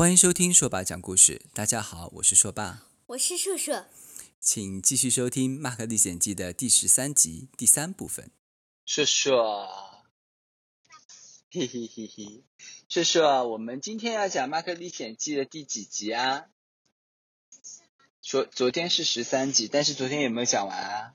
[0.00, 1.42] 欢迎收听硕爸讲故事。
[1.52, 3.84] 大家好，我是硕爸，我是硕硕，
[4.40, 8.30] 请继续收听《马克历险记》的第十三集第三部分。
[8.86, 9.68] 硕硕，
[11.50, 12.42] 嘿嘿嘿嘿，
[12.88, 16.46] 硕硕，我们今天要讲《马克历险记》的第几集啊？
[18.22, 21.14] 昨昨天是十三集，但是昨天有没有讲完啊？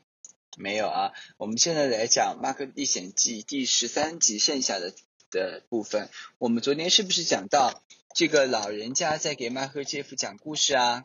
[0.57, 1.11] 没有啊。
[1.38, 4.93] 我们现在来讲《马克历险记》第十三集剩下的
[5.31, 6.11] 的部分。
[6.38, 7.81] 我们昨天是不是讲到？
[8.16, 11.04] 这个老人家在给马可杰夫讲故事啊，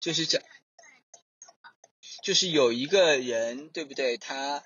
[0.00, 0.40] 就是讲，
[2.24, 4.16] 就是有一个人，对不对？
[4.16, 4.64] 他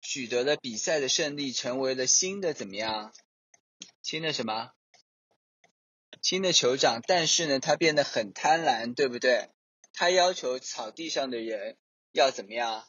[0.00, 3.12] 取得了比赛的胜利，成为了新的怎么样？
[4.00, 4.70] 新的什么？
[6.22, 7.02] 新的酋长。
[7.04, 9.50] 但是呢，他变得很贪婪，对不对？
[9.92, 11.76] 他要求草地上的人
[12.12, 12.86] 要怎么样？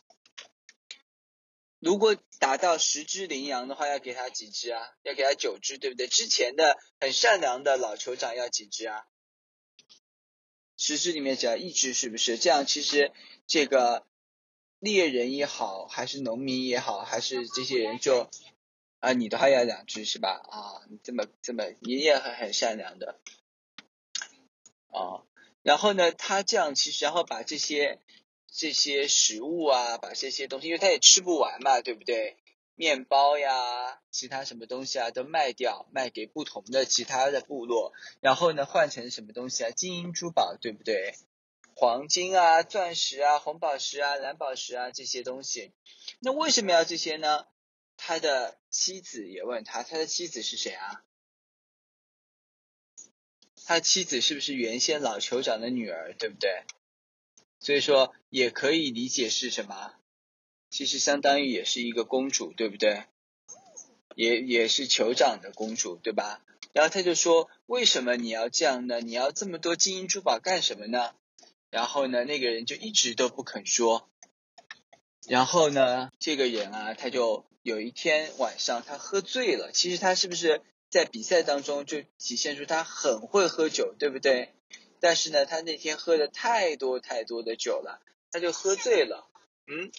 [1.80, 4.82] 如果达到十只羚羊的话，要给他几只啊？
[5.04, 6.08] 要给他九只，对不对？
[6.08, 9.06] 之前的很善良的老酋长要几只啊？
[10.76, 12.38] 十只里面只要一只，是不是？
[12.38, 13.14] 这样其实
[13.48, 14.06] 这个
[14.80, 18.30] 猎人也好，还是农民也好，还是这些人就
[19.00, 20.42] 啊，你的话要两只是吧？
[20.50, 23.20] 啊，你这么这么，你也很很善良的
[24.90, 25.24] 啊。
[25.62, 28.02] 然后呢，他这样其实然后把这些。
[28.52, 32.38] 这些食物啊，把这些东西，因为他也吃不完嘛，对不对？
[32.76, 37.92] 面包呀，其他什么东西啊，都卖掉，卖给不同的其他的部落，
[38.22, 39.72] 然后呢，换成什么东西啊？
[39.72, 41.16] 金银珠宝，对不对？
[41.76, 45.74] 黄金啊，钻石啊，红宝石啊，蓝宝石啊，这些东西。
[46.20, 47.48] 那为什么要这些呢？
[47.98, 51.04] 他的妻子也问他，他的妻子是谁啊？
[53.66, 56.64] 他的妻子是不是原先老酋长的女儿，对不对？
[57.70, 59.94] 所以说也可以理解是什么？
[60.72, 63.04] 其实相当于也是一个公主，对不对？
[64.16, 66.42] 也也是酋长的公主，对吧？
[66.74, 69.02] 然后他就说：“为什么你要这样呢？
[69.02, 71.14] 你要这么多金银珠宝干什么呢？”
[71.70, 74.10] 然后呢，那个人就一直都不肯说。
[75.28, 79.72] 然后呢，这个人啊，他就有一天晚上他喝醉了。
[79.72, 84.56] 其实他是不是在比赛当中就体现出他很会喝酒，对不对？
[85.00, 88.02] 但是呢，他那天喝了太多太多的酒了，
[88.32, 89.28] 他就喝醉了，
[89.68, 89.92] 嗯，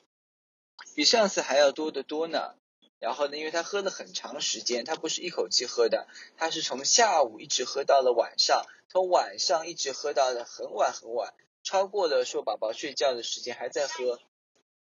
[0.94, 2.54] 比上次还要多得多呢。
[2.98, 6.06] 然后呢，因为他喝了很长时间，他不是一口气喝的，
[6.36, 11.32] 他是从下午一直喝到了晚上，从晚上一直喝到了很晚很晚，
[11.62, 14.20] 超过了说宝宝睡觉的时间还在喝，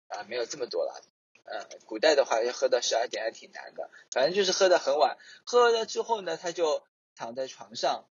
[0.08, 1.00] 啊，没有这么多了，
[1.44, 6.82] 呃，古代的话要喝到十二点还挺难的，反正就是喝到很晚，喝了之后呢，他就
[7.14, 8.08] 躺在床上。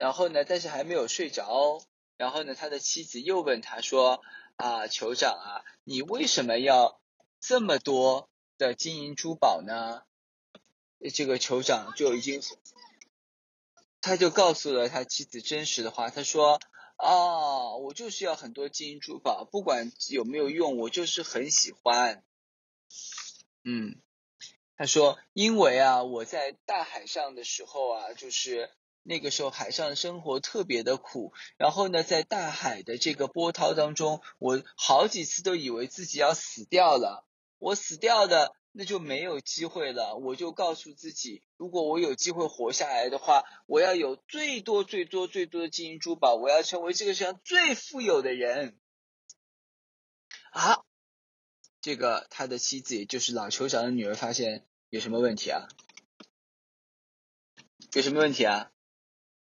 [0.00, 1.82] 然后呢，但是还没有睡着。
[2.16, 4.22] 然后呢，他的妻子又问他说
[4.56, 7.00] ：“啊，酋长啊，你为什么要
[7.38, 10.02] 这么多的金银珠宝呢？”
[11.14, 12.40] 这个酋长就已经，
[14.00, 16.08] 他就告诉了他妻子真实的话。
[16.08, 16.60] 他说
[16.96, 22.24] ：“啊，我就是要很多金银珠宝，不管有没有用，我就是很喜欢。”
[23.64, 24.00] 嗯，
[24.76, 28.70] 他说：“因为啊，我在大海上的时候啊，就是。”
[29.02, 37.26] 那个时候海上生活特别的苦，然后呢，在大海的这个波涛当中，我好几次都以为自己要死掉了。
[37.58, 40.16] 我死掉的，那就没有机会了。
[40.16, 48.78] 我就告诉自己，如果我有机会活下来的话，我要有最多最多最多的金银珠宝，我要成为这个世界上最富有的人。
[50.52, 50.84] 啊，
[51.80, 55.68] 这个他的妻子也就是老酋长的女儿发现有什么问题啊？
[57.92, 58.70] 有什么问题啊？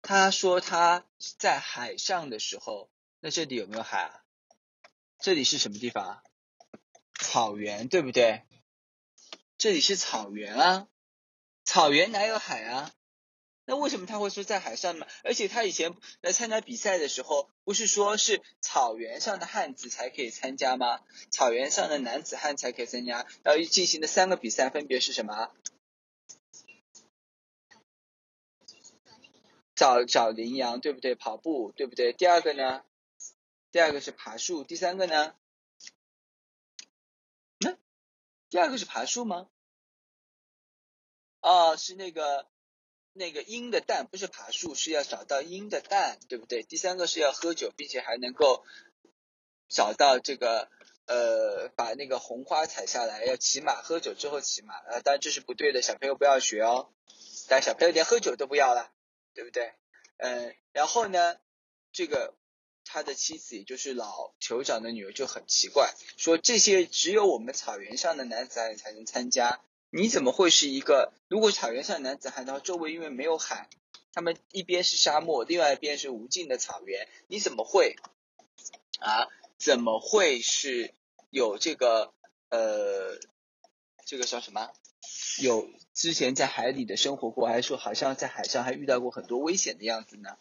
[0.06, 1.06] 他说他
[1.38, 4.20] 在海上的时候，那这里有没有海啊？
[5.18, 6.22] 这里是什么地方啊？
[7.18, 8.42] 草原，对不对？
[9.56, 10.88] 这里是草原啊，
[11.64, 12.92] 草原哪有海啊？
[13.64, 15.06] 那为什么他会说在海上呢？
[15.22, 21.00] 而且他以前来参加比赛的时候，不是说是草原上的汉子才可以参加吗？
[21.30, 25.50] 草原上的男子汉才可以参加，然后进行的三个比赛分别是什么？
[29.74, 31.14] 找找羚羊，对不对？
[31.14, 32.12] 跑步，对不对？
[32.12, 32.84] 第二个呢？
[33.72, 35.34] 第二个是爬树，第三个呢？
[37.58, 37.78] 那、嗯、
[38.48, 39.48] 第二个是爬树吗？
[41.40, 42.46] 哦，是那个
[43.12, 46.62] 那个鹰的蛋，不是爬树，是要找到鹰的蛋，对不对？
[46.62, 48.64] 第三个是要喝酒，并且还能够
[49.68, 50.70] 找到这个
[51.06, 56.92] 呃，把那个红花采下来，要骑马，喝酒之后骑马，呃，当然这是不对的，小朋友不要学哦。
[57.48, 58.93] 但小朋友连喝酒都不要了。
[59.34, 59.72] 对不对？
[60.18, 61.36] 嗯，然后呢，
[61.92, 62.34] 这个
[62.84, 69.60] 他的妻子也就是老酋长的女儿就很奇怪，说这些只有我们草原上的男子汉才能参加，
[69.90, 71.12] 你怎么会是一个？
[71.28, 73.68] 如果草原上男子汉，然后周围因为没有海，
[74.12, 77.96] 他们一边是沙漠，另外一边是无尽的草原，你怎么会
[79.00, 79.28] 啊？
[79.56, 80.92] 怎么会是
[81.30, 82.12] 有这个
[82.50, 83.18] 呃，
[84.04, 84.70] 这个叫什么？
[85.42, 90.36] 有之前在海里的生活过，还是说好像在海上还遇到过很多危险的样子呢？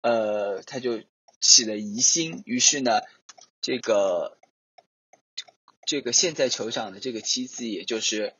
[0.00, 1.02] 呃，他就
[1.40, 3.00] 起了疑心，于是呢，
[3.60, 4.36] 这个。
[5.90, 8.34] 这个现在酋长的这个妻子，也就是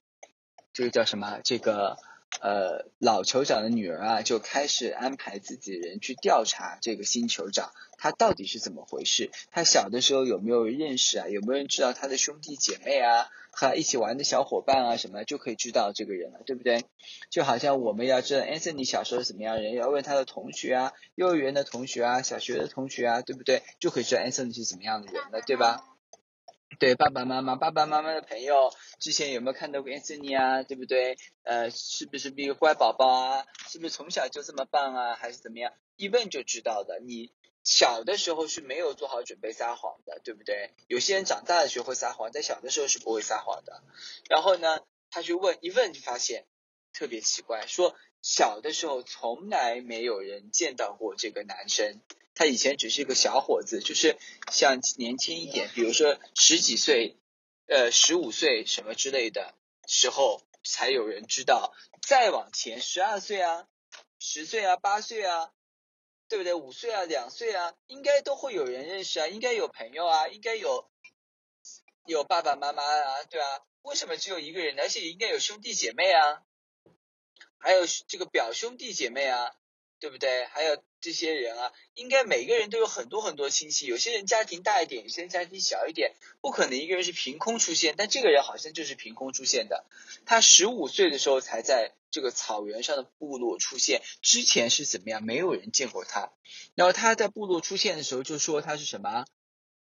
[0.74, 1.40] 这个叫什么？
[1.42, 1.96] 这个
[2.40, 9.30] 呃老酋长的女儿啊，就开始安排自己的人去调查这个新酋长，他到底是怎么回事？
[9.50, 11.28] 他小的时候有没有认识啊？
[11.28, 13.28] 有没有人知道他的兄弟姐妹啊？
[13.50, 14.96] 和他一起玩的小伙伴啊？
[14.96, 16.84] 什么就可以知道这个人了，对不对？
[17.28, 23.62] 就好像我们要知道 Anthony 小时候是怎么样人，要问他的同学啊，幼儿园的同学啊，小学的同学啊，对不对？
[23.80, 25.84] 就可以知道 Anthony 是怎么样的人了，对吧？
[26.78, 30.62] 对爸爸妈妈，爸爸妈妈的朋友之前有没有看到过 Anthony 啊？
[30.62, 31.16] 对不对？
[31.42, 33.46] 呃，是不是一个乖宝宝啊？
[33.68, 35.14] 是不是从小就这么棒啊？
[35.16, 35.72] 还是怎么样？
[35.96, 37.00] 一问就知道的。
[37.00, 37.32] 你
[37.64, 40.70] 小的时候是没有做好准备撒谎的，对不对？
[40.86, 43.82] 有些人长大了学会撒谎，在小的时候是不会撒谎的。
[44.28, 44.80] 然后呢，
[45.10, 46.46] 他去问，一问就发现
[46.92, 52.00] 特别奇怪，说小的时候从来没有人见到过这个男生。
[52.38, 54.16] 他以前只是一个小伙子，就是
[54.52, 57.16] 像年轻一点，比如说十几岁，
[57.66, 59.56] 呃，十五岁什么之类的
[59.88, 61.74] 时候，才有人知道。
[62.00, 63.66] 再往前，十二岁啊，
[64.20, 65.50] 十岁啊，八岁啊，
[66.28, 66.54] 对不对？
[66.54, 70.88] 五岁啊，两岁啊，应该都会有人认识啊，应该有朋友啊，应该有
[72.06, 73.48] 有爸爸妈妈啊，对啊。
[73.82, 74.78] 为什么只有一个人？
[74.78, 76.44] 而且应该有兄弟姐妹啊，
[77.58, 79.56] 还有这个表兄弟姐妹啊。
[80.00, 80.44] 对不对？
[80.46, 83.86] 还有这些人啊，应该每个人都有很多很多亲戚。
[83.86, 87.94] 有些人家庭大一点，有些人家庭小一点，不可能一个人是凭空出现。
[87.96, 89.84] 但这个人好像就是凭空出现的。
[90.24, 95.24] 他十五岁的时候才在这个草原上的部落出现，之前是怎么样？
[95.24, 96.32] 没有人见过他。
[96.74, 99.24] 然后他在部落出现的时候，就说他是什么？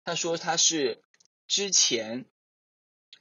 [0.04, 1.04] 他说他是
[1.48, 2.26] 之前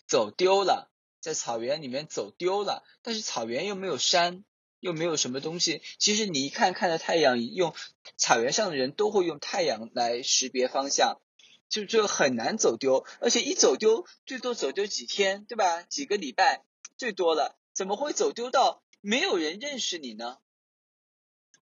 [0.07, 0.91] 走丢了，
[1.21, 4.45] 在草原里面走丢了，但是草原又没有山。
[4.81, 5.83] 又没有什么东西。
[5.99, 7.75] 其实你一看，看着太阳，用
[8.17, 11.21] 草原上的人都会用太阳来识别方向，
[11.69, 13.05] 就这个很难走丢。
[13.21, 15.83] 而且一走丢，最多走丢几天，对吧？
[15.83, 16.65] 几个礼拜
[16.97, 20.39] 最多了，怎么会走丢到没有人认识你呢？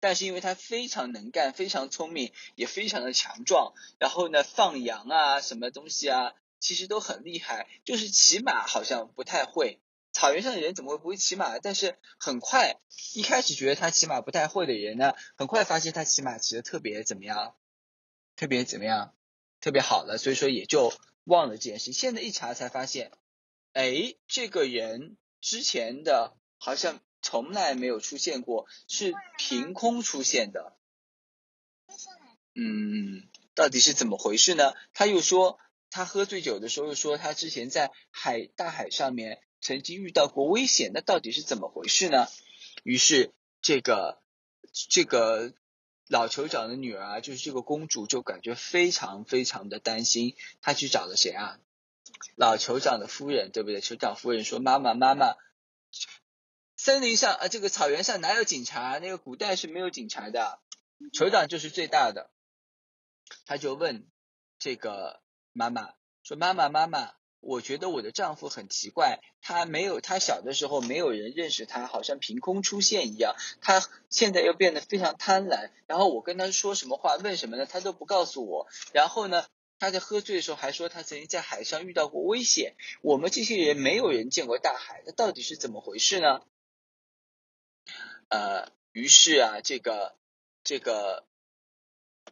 [0.02, 9.80] 但是因为他非常能干，非常聪明，也非常的强壮，然后呢，放羊啊，什么东西啊，其实都很厉害，就是骑马好像不太会。
[10.16, 11.60] 草原上的人怎么会不会骑马？
[11.60, 12.80] 但是很快，
[13.16, 17.58] 一开始觉得他骑马不太会的人呢，很快发现他骑马骑的特别怎么样，
[18.38, 19.14] 特别怎么样，
[19.60, 20.94] 特别好了，所以说也就
[21.26, 21.92] 忘了这件事。
[21.92, 23.12] 现在一查才发现，
[23.74, 30.78] 哎，这个人之前的好像从来没有出现过，是凭空出现的。
[32.54, 34.76] 嗯，到底是怎么回事呢？
[34.94, 35.60] 他又说，
[35.90, 39.42] 他喝醉酒的时候又说，他之前在海大海上面。
[39.66, 42.28] 曾经遇到过危险，那到底是怎么回事呢？
[42.84, 43.34] 于是
[43.64, 44.22] 这个
[44.92, 45.56] 这个
[46.08, 50.36] 老酋长的女儿啊，就是这个公主，就感觉非常非常的担心。
[50.62, 51.60] 她去找了谁啊？
[52.36, 53.82] 老酋长的夫人，对不对？
[53.82, 55.34] 酋长夫人说：“妈妈，妈妈，
[56.78, 59.00] 森林上啊，这个草原上哪有警察？
[59.00, 60.60] 那个古代是没有警察的，
[61.12, 62.30] 酋长就是最大的。”
[63.48, 64.08] 他就问
[64.60, 65.24] 这个
[65.54, 67.14] 妈妈说：“妈妈，妈妈。”
[67.48, 73.36] 我觉得我的丈夫很奇怪，他没有，他小的时候没有人认识他，好像凭空出现一样。
[73.62, 78.68] 他现在又变得非常贪婪，然后我跟他说什么话，问什么呢，他都不告诉我。
[78.94, 79.46] 然后呢，
[79.78, 82.74] 他在喝醉的时候还说他曾经在海上遇到过危险。
[83.04, 86.42] 我们这些人没有人见过大海，那到底是怎么回事呢？
[88.30, 90.16] 呃，于是啊，这个
[90.64, 91.26] 这个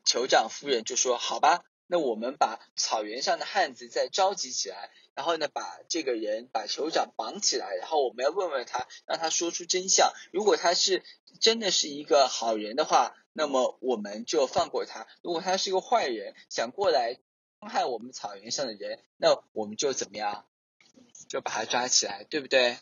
[0.03, 10.11] 酋长夫人就说：“好吧，那我们把草原上的汉子再召集起来。”然后呢，把这个人把酋长绑起来，然后我们要问问他，让他说出真相。
[10.31, 11.03] 如果他是
[11.39, 17.19] 真的是一个好人的话，那么我们就放过他；如果他是一个坏人，想过来
[17.59, 20.47] 伤害我们草原上的人，那我们就怎么样？
[21.29, 22.79] 就把他抓起来，对不对？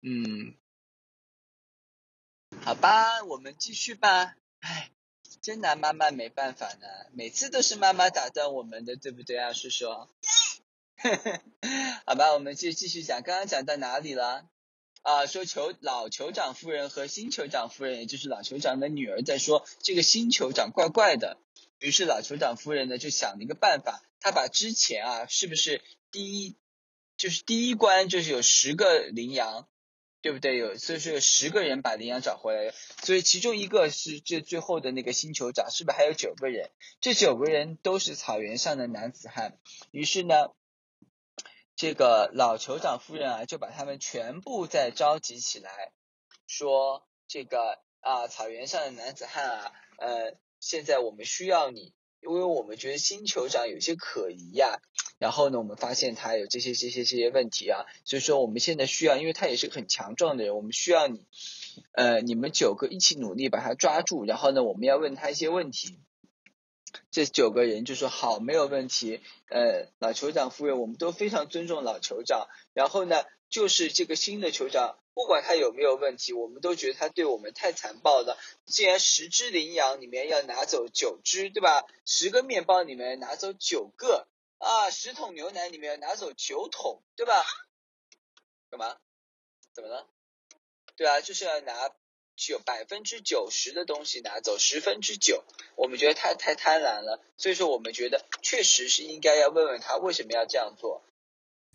[0.00, 0.56] 嗯，
[2.64, 4.36] 好吧，我们继续吧。
[4.60, 4.90] 唉，
[5.42, 9.88] 真拿妈妈没办法呢，每次都是妈妈打断我们的，对不对啊，叔叔？
[11.02, 11.40] 对
[12.06, 14.46] 好吧，我们继继续讲，刚刚讲到哪里了？
[15.02, 21.38] 啊，说酋老酋长夫人和新酋长夫人，也就是老酋长的女儿，在说这个新酋长怪怪的。
[21.80, 25.82] 于是老酋长夫人呢就想了一个办法，她把之前啊，是不是
[26.12, 26.54] 第一
[27.16, 29.66] 就是第一关就是有十个羚羊，
[30.22, 30.56] 对不对？
[30.56, 36.70] 有所以说有十个人把羚羊找回来了，所以其中一个是这最后的那个新酋长，是不是还有九个人？
[37.00, 39.58] 这九个人都是草原上的男子汉。
[39.90, 40.50] 于是呢，
[41.74, 45.92] 这个老酋长夫人啊，就把他们全部再召集起来，
[46.46, 51.92] 说这个啊，草原上的男子汉啊，呃，现在我们需要你。
[52.24, 54.78] 因为我们觉得新酋长有些可疑呀，
[55.22, 61.24] 然后呢，我们发现他有这些这些这些问题啊，所以说我们现在需要，因为他也是个很强壮的人，我们需要你，
[61.92, 66.00] 呃，你们九个一起努力把他抓住，然后呢，我们要问他一些问题。
[67.12, 69.20] 这九个人就说好，没有问题。
[69.48, 72.48] 呃，老酋长夫人，我们都非常尊重老酋长。
[72.74, 74.98] 然后呢，就是这个新的酋长。
[75.14, 78.36] 不管他有没有问题，我们都觉得他对我们太残暴了。
[78.66, 81.84] 既然十只羚羊里面要拿走九只，对吧？
[82.04, 84.26] 十个面包里面拿走九个
[84.62, 87.44] 啊，十桶牛奶里面要拿走九桶，对吧？
[88.70, 88.96] 干嘛？
[89.74, 90.08] 怎么了？
[90.94, 91.90] 对啊，就是要拿
[92.36, 95.42] 九百分之九十的东西拿走十分之九，
[95.76, 97.20] 我们觉得太太贪婪了。
[97.36, 101.02] 所以说，我们觉得确实是应该要问问他为什么要这样做。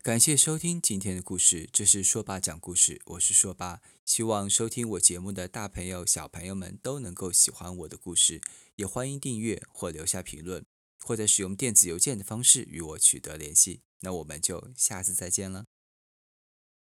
[0.02, 8.40] 感谢收听今天的故事，这是说爸讲故事，我是说爸，希望收听我节目的大朋友、小朋友们都能够喜欢我的故事，
[8.76, 10.64] 也欢迎订阅或留下评论，
[11.04, 13.82] 或者使用电子邮件的方式与我取得联系。
[14.00, 15.66] 那我们就下次再见了。